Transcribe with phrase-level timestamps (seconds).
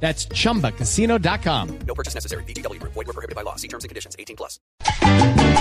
[0.00, 1.68] That's chumbacasino.com.
[1.86, 2.44] No purchase necessary.
[2.44, 2.80] BGW.
[2.82, 3.56] Void were prohibited by law.
[3.56, 4.14] See terms and conditions.
[4.18, 4.60] 18 plus.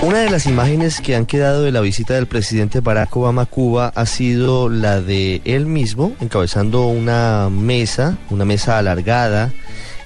[0.01, 3.45] Una de las imágenes que han quedado de la visita del presidente Barack Obama a
[3.45, 9.51] Cuba ha sido la de él mismo encabezando una mesa, una mesa alargada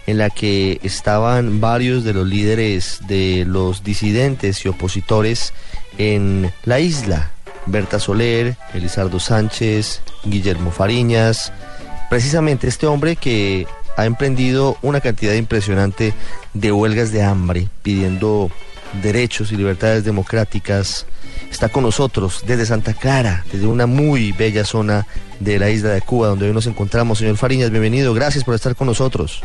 [0.07, 5.54] en la que estaban varios de los líderes de los disidentes y opositores
[5.98, 7.32] en la isla.
[7.66, 11.52] Berta Soler, Elizardo Sánchez, Guillermo Fariñas,
[12.09, 13.68] precisamente este hombre que
[13.99, 16.13] ha emprendido una cantidad impresionante
[16.53, 18.49] de huelgas de hambre pidiendo
[19.02, 21.05] derechos y libertades democráticas.
[21.52, 25.05] Está con nosotros desde Santa Clara, desde una muy bella zona
[25.41, 27.18] de la isla de Cuba, donde hoy nos encontramos.
[27.18, 28.13] Señor Fariñas, bienvenido.
[28.13, 29.43] Gracias por estar con nosotros.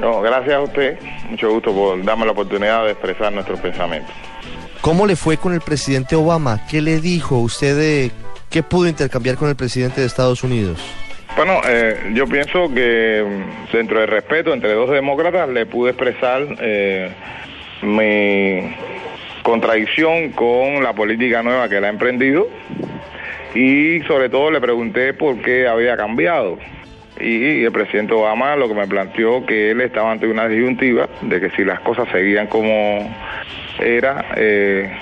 [0.00, 0.98] No, gracias a usted.
[1.28, 4.14] Mucho gusto por darme la oportunidad de expresar nuestros pensamientos.
[4.80, 6.66] ¿Cómo le fue con el presidente Obama?
[6.70, 8.10] ¿Qué le dijo usted de
[8.48, 10.80] qué pudo intercambiar con el presidente de Estados Unidos?
[11.42, 16.46] Bueno, eh, yo pienso que mm, dentro del respeto entre dos demócratas le pude expresar
[16.60, 17.08] eh,
[17.80, 18.76] mi
[19.42, 22.46] contradicción con la política nueva que él ha emprendido
[23.54, 26.58] y sobre todo le pregunté por qué había cambiado.
[27.18, 31.40] Y el presidente Obama lo que me planteó que él estaba ante una disyuntiva de
[31.40, 33.16] que si las cosas seguían como
[33.78, 34.92] era, eh,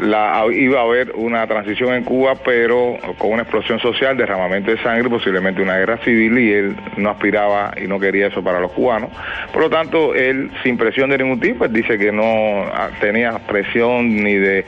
[0.00, 4.82] la, iba a haber una transición en Cuba, pero con una explosión social, derramamiento de
[4.82, 8.72] sangre, posiblemente una guerra civil, y él no aspiraba y no quería eso para los
[8.72, 9.10] cubanos.
[9.52, 12.66] Por lo tanto, él, sin presión de ningún tipo, dice que no
[13.00, 14.64] tenía presión ni de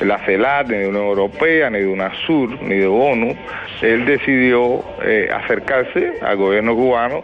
[0.00, 3.36] la CELAT, ni de la Unión Europea, ni de UNASUR, ni de ONU.
[3.82, 7.22] Él decidió eh, acercarse al gobierno cubano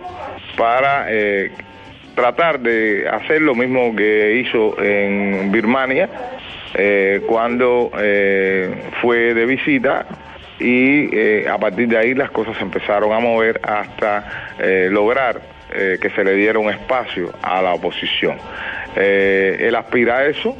[0.56, 1.50] para eh,
[2.14, 6.08] tratar de hacer lo mismo que hizo en Birmania,
[6.74, 10.06] eh, cuando eh, fue de visita
[10.60, 15.40] y eh, a partir de ahí las cosas se empezaron a mover hasta eh, lograr
[15.72, 18.36] eh, que se le diera un espacio a la oposición.
[18.96, 20.56] Él aspira a eso,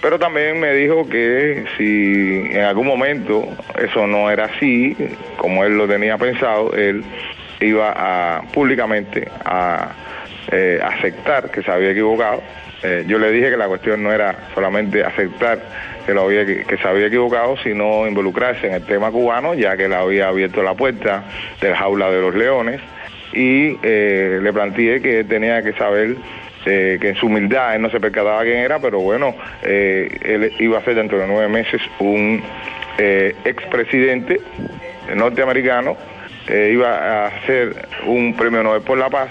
[0.00, 3.48] pero también me dijo que si en algún momento
[3.82, 4.96] eso no era así,
[5.36, 7.02] como él lo tenía pensado, él
[7.60, 9.88] iba a públicamente a
[10.52, 12.42] eh, aceptar que se había equivocado.
[12.82, 15.60] Eh, yo le dije que la cuestión no era solamente aceptar
[16.06, 19.88] que, lo había, que, se había equivocado, sino involucrarse en el tema cubano, ya que
[19.88, 21.24] le había abierto la puerta
[21.60, 22.80] del jaula de los leones,
[23.32, 26.16] y eh, le planteé que tenía que saber
[26.64, 30.84] que en su humildad él no se percataba quién era, pero bueno, él iba a
[30.84, 32.42] ser dentro de nueve meses un
[32.98, 34.42] eh, expresidente
[35.14, 35.96] norteamericano,
[36.48, 39.30] iba a ser un premio Nobel por la Paz,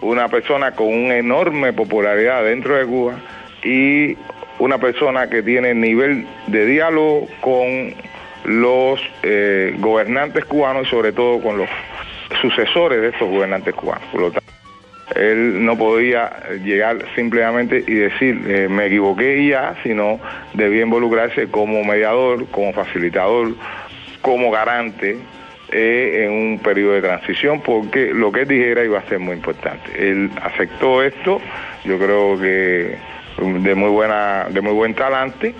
[0.00, 3.14] una persona con una enorme popularidad dentro de Cuba
[3.62, 4.16] y
[4.58, 7.94] una persona que tiene nivel de diálogo con
[8.44, 11.68] los eh, gobernantes cubanos y sobre todo con los
[12.40, 14.04] sucesores de estos gobernantes cubanos.
[14.12, 14.52] Por lo tanto,
[15.14, 16.30] él no podía
[16.64, 20.20] llegar simplemente y decir eh, me equivoqué y ya, sino
[20.54, 23.54] debía involucrarse como mediador, como facilitador,
[24.20, 25.16] como garante
[25.70, 29.34] eh, en un periodo de transición, porque lo que él dijera iba a ser muy
[29.34, 29.90] importante.
[29.96, 31.40] Él aceptó esto,
[31.84, 32.96] yo creo que
[33.38, 35.54] de muy buena, de muy buen talante,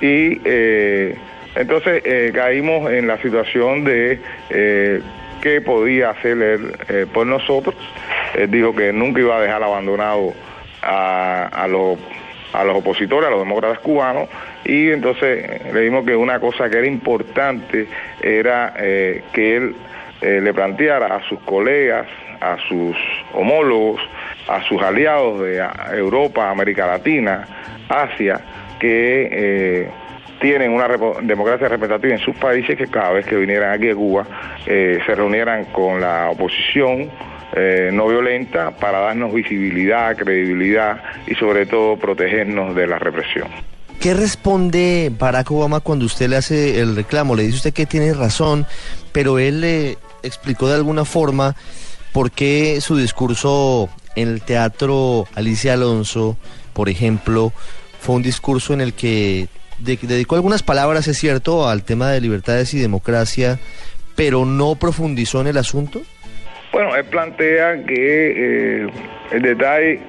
[0.00, 1.16] y eh,
[1.54, 4.20] entonces eh, caímos en la situación de
[5.40, 7.74] qué podía hacer él por nosotros.
[8.34, 10.34] Él dijo que nunca iba a dejar abandonado
[10.82, 11.98] a los
[12.52, 14.28] a los opositores, a los demócratas cubanos,
[14.64, 17.86] y entonces le dimos que una cosa que era importante
[18.20, 19.74] era eh, que él
[20.20, 22.06] eh, le planteara a sus colegas,
[22.40, 22.96] a sus
[23.32, 24.00] homólogos,
[24.48, 25.64] a sus aliados de
[25.96, 27.46] Europa, América Latina,
[27.88, 28.40] Asia,
[28.78, 29.88] que eh,
[30.40, 30.86] tienen una
[31.22, 34.24] democracia representativa en sus países, que cada vez que vinieran aquí a Cuba
[34.64, 37.10] se reunieran con la oposición
[37.92, 43.48] no violenta para darnos visibilidad, credibilidad y sobre todo protegernos de la represión.
[44.08, 47.36] ¿Qué responde Barack Obama cuando usted le hace el reclamo?
[47.36, 48.66] Le dice usted que tiene razón,
[49.12, 51.54] pero él le explicó de alguna forma
[52.14, 56.38] por qué su discurso en el teatro Alicia Alonso,
[56.72, 57.52] por ejemplo,
[58.00, 62.22] fue un discurso en el que de- dedicó algunas palabras, es cierto, al tema de
[62.22, 63.60] libertades y democracia,
[64.16, 66.00] pero no profundizó en el asunto.
[66.72, 68.90] Bueno, él plantea que eh,
[69.30, 70.00] el detalle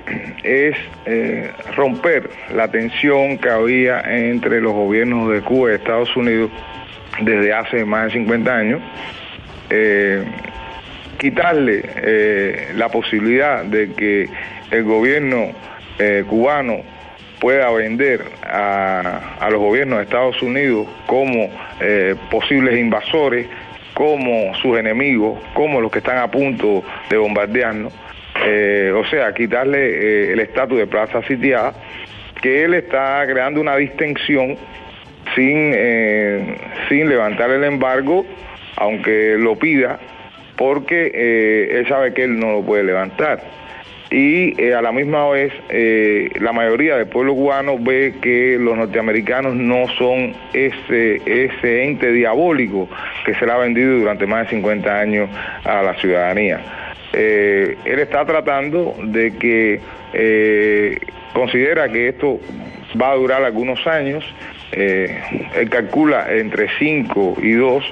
[0.43, 0.75] es
[1.05, 6.49] eh, romper la tensión que había entre los gobiernos de Cuba y Estados Unidos
[7.21, 8.81] desde hace más de 50 años,
[9.69, 10.23] eh,
[11.17, 14.29] quitarle eh, la posibilidad de que
[14.71, 15.51] el gobierno
[16.29, 16.77] cubano
[17.41, 21.49] pueda vender a, a, los gobiernos de Estados Unidos como
[22.31, 23.47] posibles invasores,
[23.93, 27.91] como sus enemigos, como los que están a punto de bombardearnos.
[28.45, 31.73] Eh, o sea, quitarle eh, el estatus de plaza sitiada,
[32.41, 34.55] que él está creando una distensión
[35.35, 36.57] sin, eh,
[36.87, 38.25] sin levantar el embargo,
[38.77, 39.99] aunque lo pida,
[40.55, 43.41] porque él sabe que él no lo puede levantar.
[44.11, 45.53] Y a la misma vez,
[46.41, 52.89] la mayoría del pueblo cubano ve que los norteamericanos no son ese, ese ente diabólico
[53.23, 55.29] que se le ha vendido durante más de 50 años
[55.63, 56.59] a la ciudadanía.
[57.13, 59.79] Eh, él está tratando de que
[60.13, 60.99] eh,
[61.33, 62.39] considera que esto
[62.99, 64.23] va a durar algunos años,
[64.71, 65.19] eh,
[65.55, 67.83] él calcula entre 5 y 2,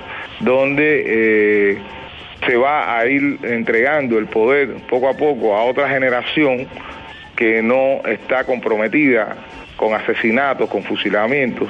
[0.42, 1.80] donde
[2.48, 6.68] se va a ir entregando el poder poco a poco a otra generación
[7.36, 9.36] que no está comprometida
[9.76, 11.70] con asesinatos, con fusilamientos.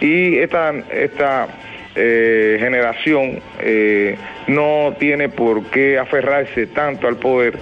[0.00, 1.48] Y esta, esta
[1.96, 7.58] eh, generación eh, no tiene por qué aferrarse tanto al poder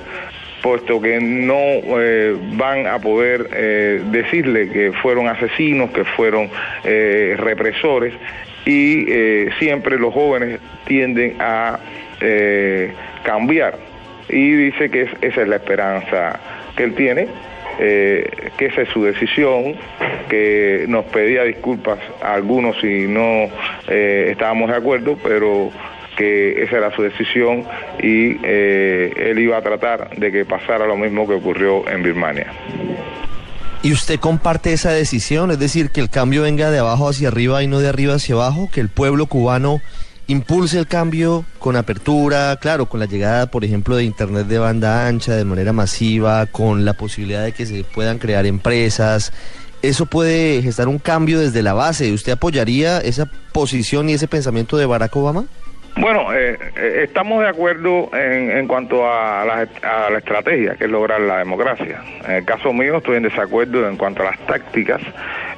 [0.61, 3.49] puesto que no eh, van a poder
[4.11, 6.51] decirle que fueron asesinos, que fueron
[6.83, 8.13] represores
[8.67, 9.07] y
[9.61, 11.79] siempre los jóvenes tienden a
[13.23, 13.77] cambiar
[14.29, 16.39] y dice que esa es la esperanza
[16.77, 17.29] que él tiene
[17.81, 19.77] eh, que esa es su decisión,
[20.29, 23.49] que nos pedía disculpas a algunos si no
[23.87, 25.71] eh, estábamos de acuerdo, pero
[26.17, 27.65] que esa era su decisión
[28.03, 32.53] y eh, él iba a tratar de que pasara lo mismo que ocurrió en Birmania.
[33.81, 35.53] ¿Y usted comparte esa decisión?
[35.53, 38.35] Es decir, que el cambio venga de abajo hacia arriba y no de arriba hacia
[38.35, 39.81] abajo, que el pueblo cubano
[40.29, 45.07] impulse el cambio con apertura, claro, con la llegada, por ejemplo, de Internet de banda
[45.07, 49.33] ancha de manera masiva, con la posibilidad de que se puedan crear empresas.
[49.83, 52.13] ¿Eso puede gestar un cambio desde la base?
[52.13, 55.47] ¿Usted apoyaría esa posición y ese pensamiento de Barack Obama?
[55.97, 61.39] Bueno, eh, eh, estamos de acuerdo en, cuanto a la, estrategia, que es lograr la
[61.39, 62.03] democracia.
[62.27, 65.01] En el caso mío estoy en desacuerdo en cuanto a las tácticas.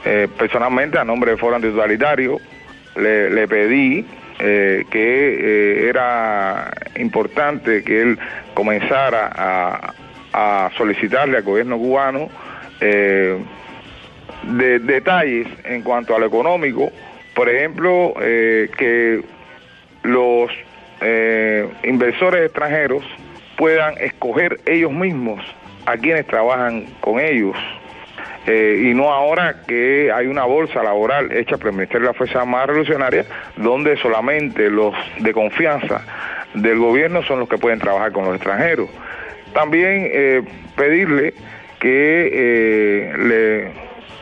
[0.05, 2.39] Eh, personalmente, a nombre de Foro Antitotalitario,
[2.97, 4.07] le, le pedí
[4.43, 8.19] eh, que eh, era importante que él
[8.55, 9.95] comenzara a,
[10.79, 12.31] solicitarle al gobierno cubano
[12.81, 13.37] eh,
[14.45, 16.91] de, detalles en cuanto a lo económico,
[17.35, 19.23] por ejemplo, que
[20.05, 20.51] los
[21.83, 23.05] inversores extranjeros
[23.59, 25.45] puedan escoger ellos mismos
[25.85, 27.57] a quienes trabajan con ellos
[28.53, 32.15] eh, y no ahora que hay una bolsa laboral hecha por el Ministerio de la
[32.15, 33.25] Fuerza Armada Revolucionaria,
[33.57, 36.05] donde solamente los de confianza
[36.55, 38.89] del gobierno son los que pueden trabajar con los extranjeros.
[39.53, 40.43] También eh,
[40.75, 41.33] pedirle
[41.79, 43.73] que eh, le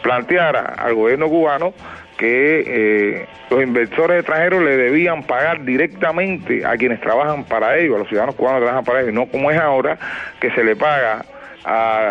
[0.03, 1.73] planteara al gobierno cubano
[2.19, 8.09] que los inversores extranjeros le debían pagar directamente a quienes trabajan para ellos, a los
[8.09, 9.97] ciudadanos cubanos que trabajan para ellos, no como es ahora
[10.39, 11.25] que se le paga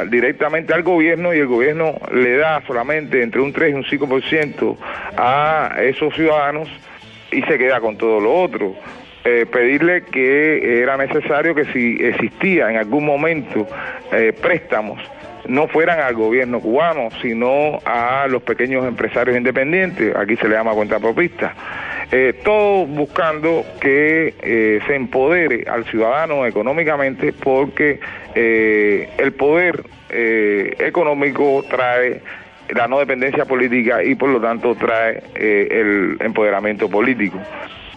[0.09, 4.77] directamente al gobierno y el gobierno le da solamente entre un 3 y un 5%
[5.17, 6.69] a esos ciudadanos
[7.31, 8.75] y se queda con todo lo otro.
[9.23, 13.67] Eh, pedirle que era necesario que si existía en algún momento
[14.13, 15.01] eh, préstamos
[15.47, 20.73] no fueran al gobierno cubano, sino a los pequeños empresarios independientes, aquí se le llama
[20.73, 21.53] cuenta propista.
[22.09, 27.99] Eh, todo buscando que eh, se empodere al ciudadano económicamente porque
[28.33, 32.21] eh, el poder económico trae
[32.69, 37.37] la no dependencia política y por lo tanto trae el empoderamiento político.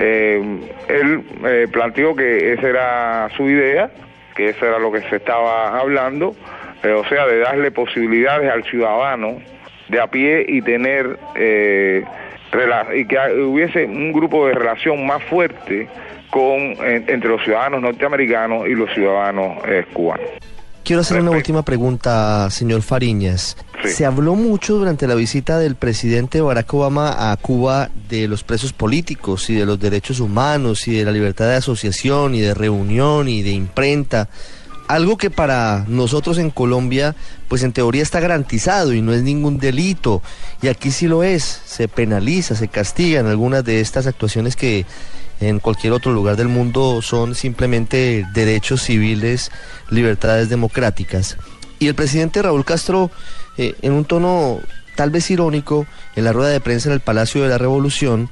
[0.01, 1.23] él
[1.71, 3.93] planteó que esa era su idea,
[4.35, 9.41] que eso era lo que se estaba hablando, o sea, de darle posibilidades al ciudadano
[9.89, 11.17] de a pie y tener
[12.95, 15.89] y que hubiese un grupo de relación más fuerte
[16.31, 16.53] con
[16.85, 20.27] entre los ciudadanos norteamericanos y los ciudadanos eh, cubanos.
[20.85, 23.57] Quiero hacer una última pregunta, señor Fariñas.
[23.85, 28.73] Se habló mucho durante la visita del presidente Barack Obama a Cuba de los presos
[28.73, 33.29] políticos y de los derechos humanos y de la libertad de asociación y de reunión
[33.29, 34.29] y de imprenta
[34.91, 37.15] algo que para nosotros en Colombia,
[37.47, 40.21] pues en teoría está garantizado y no es ningún delito.
[40.63, 44.87] Y aquí sí lo es, se penaliza, se castigan algunas de estas actuaciones que
[45.41, 49.53] en cualquier otro lugar del mundo son simplemente derechos civiles,
[49.91, 51.37] libertades democráticas.
[51.79, 53.13] Y el presidente Raúl Castro,
[53.59, 54.59] eh, en un tono
[54.97, 58.29] tal vez irónico, en la rueda de prensa en el Palacio de la Revolución,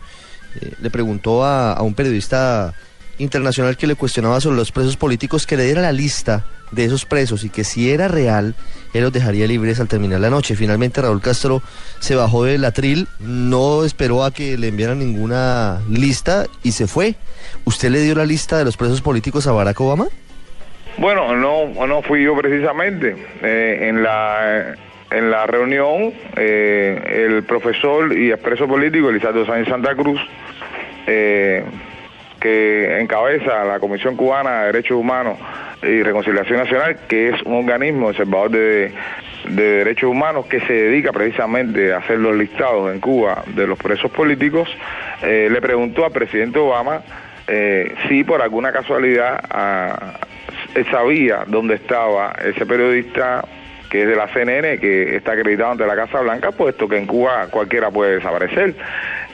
[0.61, 2.75] eh, le preguntó a, a un periodista
[3.19, 7.05] internacional que le cuestionaba sobre los presos políticos que le diera la lista de esos
[7.05, 8.55] presos y que si era real,
[8.93, 10.55] él los dejaría libres al terminar la noche.
[10.55, 11.63] Finalmente Raúl Castro
[11.99, 17.15] se bajó del atril, no esperó a que le enviaran ninguna lista y se fue.
[17.65, 20.07] ¿Usted le dio la lista de los presos políticos a Barack Obama?
[20.99, 23.17] Bueno, no, no fui yo precisamente.
[23.43, 24.75] Eh, en la
[25.11, 30.21] en la reunión, eh, el profesor y expreso político Elizardo Sánchez Santa Cruz,
[31.07, 31.65] eh,
[32.41, 35.39] que encabeza la Comisión Cubana de Derechos Humanos
[35.83, 38.93] y Reconciliación Nacional, que es un organismo observador de,
[39.49, 43.79] de derechos humanos que se dedica precisamente a hacer los listados en Cuba de los
[43.79, 44.69] presos políticos,
[45.23, 47.03] eh, le preguntó al presidente Obama
[47.47, 50.19] eh, si por alguna casualidad ah,
[50.91, 53.45] sabía dónde estaba ese periodista
[53.89, 57.07] que es de la CNN, que está acreditado ante la Casa Blanca, puesto que en
[57.07, 58.75] Cuba cualquiera puede desaparecer.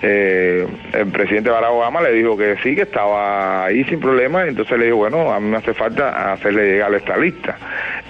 [0.02, 4.50] Eh, el presidente Barack Obama le dijo que sí, que estaba ahí sin problema, y
[4.50, 7.56] entonces le dijo, bueno, a mí me hace falta hacerle llegar esta lista.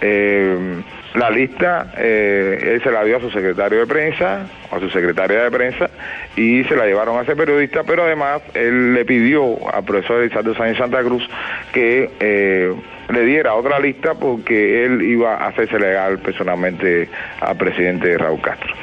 [0.00, 0.82] Eh,
[1.14, 5.44] la lista eh, él se la dio a su secretario de prensa, a su secretaria
[5.44, 5.88] de prensa,
[6.34, 10.54] y se la llevaron a ese periodista, pero además él le pidió al profesor Elizardo
[10.56, 11.28] Sánchez Santa Cruz
[11.72, 12.74] que
[13.08, 17.08] le diera otra lista porque él iba a hacerse legal personalmente
[17.40, 18.74] al presidente Raúl Castro.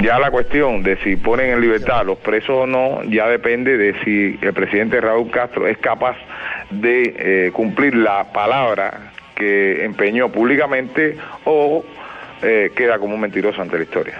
[0.00, 3.94] Ya la cuestión de si ponen en libertad los presos o no, ya depende de
[4.04, 6.16] si el presidente Raúl Castro es capaz
[6.70, 11.84] de eh, cumplir la palabra que empeñó públicamente o
[12.42, 14.18] eh, queda como un mentiroso ante la historia.